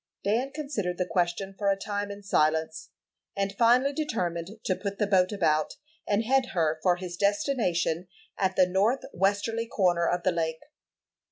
[0.23, 2.89] '"Dan considered the question for a time in silence,
[3.37, 5.75] and finally determined to put the boat about,
[6.07, 10.63] and head her for his destination at the north westerly corner of the lake.